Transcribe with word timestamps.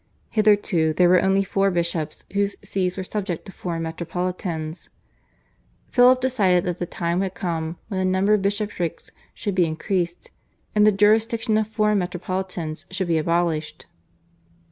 Hitherto 0.31 0.93
there 0.93 1.07
were 1.09 1.21
only 1.21 1.43
four 1.43 1.69
bishops, 1.69 2.25
whose 2.33 2.55
Sees 2.63 2.97
were 2.97 3.03
subject 3.03 3.45
to 3.45 3.51
foreign 3.51 3.83
metropolitans. 3.83 4.89
Philip 5.91 6.19
decided 6.19 6.63
that 6.63 6.79
the 6.79 6.87
time 6.87 7.21
had 7.21 7.35
come 7.35 7.77
when 7.87 7.99
the 7.99 8.05
number 8.05 8.33
of 8.33 8.41
bishoprics 8.41 9.11
should 9.35 9.53
be 9.53 9.67
increased, 9.67 10.31
and 10.73 10.87
the 10.87 10.91
jurisdiction 10.91 11.55
of 11.55 11.67
foreign 11.67 11.99
metropolitans 11.99 12.87
should 12.89 13.09
be 13.09 13.19
abolished. 13.19 13.85